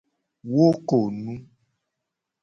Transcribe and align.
Wo 0.53 0.67
ko 0.87 0.99
nu. 1.21 1.33